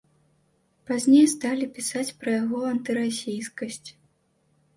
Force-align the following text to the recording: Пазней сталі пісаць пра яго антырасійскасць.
Пазней 0.91 1.21
сталі 1.33 1.67
пісаць 1.75 2.15
пра 2.25 2.31
яго 2.37 2.59
антырасійскасць. 2.73 3.85